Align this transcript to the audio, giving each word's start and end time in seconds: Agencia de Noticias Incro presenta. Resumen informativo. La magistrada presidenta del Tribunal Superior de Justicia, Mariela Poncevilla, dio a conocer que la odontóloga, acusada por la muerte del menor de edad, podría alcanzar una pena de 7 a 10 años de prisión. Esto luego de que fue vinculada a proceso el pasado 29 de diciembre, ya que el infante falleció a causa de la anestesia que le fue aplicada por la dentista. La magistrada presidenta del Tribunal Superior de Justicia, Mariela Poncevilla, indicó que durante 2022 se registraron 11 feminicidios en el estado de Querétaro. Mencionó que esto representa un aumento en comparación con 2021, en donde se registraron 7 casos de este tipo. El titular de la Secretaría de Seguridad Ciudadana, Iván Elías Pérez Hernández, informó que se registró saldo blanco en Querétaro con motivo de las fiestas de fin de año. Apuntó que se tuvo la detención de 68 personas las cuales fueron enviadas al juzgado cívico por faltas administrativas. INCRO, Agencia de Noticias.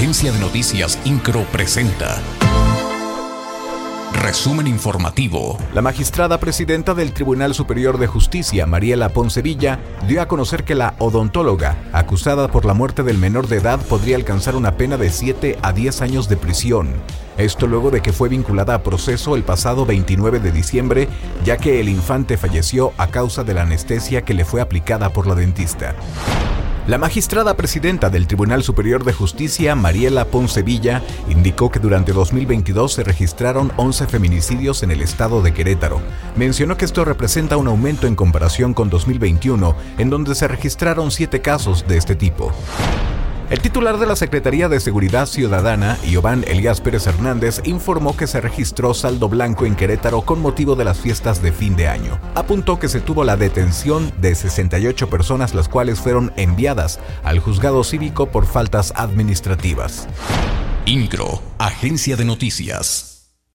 Agencia 0.00 0.32
de 0.32 0.38
Noticias 0.38 0.98
Incro 1.04 1.44
presenta. 1.52 2.22
Resumen 4.14 4.66
informativo. 4.66 5.58
La 5.74 5.82
magistrada 5.82 6.40
presidenta 6.40 6.94
del 6.94 7.12
Tribunal 7.12 7.52
Superior 7.52 7.98
de 7.98 8.06
Justicia, 8.06 8.64
Mariela 8.64 9.10
Poncevilla, 9.10 9.78
dio 10.08 10.22
a 10.22 10.26
conocer 10.26 10.64
que 10.64 10.74
la 10.74 10.94
odontóloga, 11.00 11.76
acusada 11.92 12.48
por 12.48 12.64
la 12.64 12.72
muerte 12.72 13.02
del 13.02 13.18
menor 13.18 13.46
de 13.46 13.58
edad, 13.58 13.78
podría 13.78 14.16
alcanzar 14.16 14.56
una 14.56 14.78
pena 14.78 14.96
de 14.96 15.10
7 15.10 15.58
a 15.60 15.74
10 15.74 16.00
años 16.00 16.30
de 16.30 16.38
prisión. 16.38 16.94
Esto 17.36 17.66
luego 17.66 17.90
de 17.90 18.00
que 18.00 18.14
fue 18.14 18.30
vinculada 18.30 18.76
a 18.76 18.82
proceso 18.82 19.36
el 19.36 19.42
pasado 19.42 19.84
29 19.84 20.40
de 20.40 20.50
diciembre, 20.50 21.08
ya 21.44 21.58
que 21.58 21.78
el 21.78 21.90
infante 21.90 22.38
falleció 22.38 22.94
a 22.96 23.08
causa 23.08 23.44
de 23.44 23.52
la 23.52 23.62
anestesia 23.62 24.22
que 24.22 24.32
le 24.32 24.46
fue 24.46 24.62
aplicada 24.62 25.12
por 25.12 25.26
la 25.26 25.34
dentista. 25.34 25.94
La 26.90 26.98
magistrada 26.98 27.56
presidenta 27.56 28.10
del 28.10 28.26
Tribunal 28.26 28.64
Superior 28.64 29.04
de 29.04 29.12
Justicia, 29.12 29.76
Mariela 29.76 30.24
Poncevilla, 30.24 31.04
indicó 31.28 31.70
que 31.70 31.78
durante 31.78 32.12
2022 32.12 32.94
se 32.94 33.04
registraron 33.04 33.70
11 33.76 34.08
feminicidios 34.08 34.82
en 34.82 34.90
el 34.90 35.00
estado 35.00 35.40
de 35.40 35.54
Querétaro. 35.54 36.00
Mencionó 36.34 36.76
que 36.76 36.86
esto 36.86 37.04
representa 37.04 37.56
un 37.58 37.68
aumento 37.68 38.08
en 38.08 38.16
comparación 38.16 38.74
con 38.74 38.90
2021, 38.90 39.76
en 39.98 40.10
donde 40.10 40.34
se 40.34 40.48
registraron 40.48 41.12
7 41.12 41.40
casos 41.40 41.86
de 41.86 41.96
este 41.96 42.16
tipo. 42.16 42.52
El 43.50 43.58
titular 43.58 43.98
de 43.98 44.06
la 44.06 44.14
Secretaría 44.14 44.68
de 44.68 44.78
Seguridad 44.78 45.26
Ciudadana, 45.26 45.98
Iván 46.04 46.44
Elías 46.46 46.80
Pérez 46.80 47.08
Hernández, 47.08 47.60
informó 47.64 48.16
que 48.16 48.28
se 48.28 48.40
registró 48.40 48.94
saldo 48.94 49.28
blanco 49.28 49.66
en 49.66 49.74
Querétaro 49.74 50.22
con 50.22 50.40
motivo 50.40 50.76
de 50.76 50.84
las 50.84 51.00
fiestas 51.00 51.42
de 51.42 51.50
fin 51.50 51.74
de 51.74 51.88
año. 51.88 52.20
Apuntó 52.36 52.78
que 52.78 52.88
se 52.88 53.00
tuvo 53.00 53.24
la 53.24 53.36
detención 53.36 54.12
de 54.20 54.36
68 54.36 55.10
personas 55.10 55.52
las 55.52 55.68
cuales 55.68 55.98
fueron 55.98 56.32
enviadas 56.36 57.00
al 57.24 57.40
juzgado 57.40 57.82
cívico 57.82 58.26
por 58.26 58.46
faltas 58.46 58.92
administrativas. 58.94 60.06
INCRO, 60.86 61.42
Agencia 61.58 62.14
de 62.14 62.26
Noticias. 62.26 63.09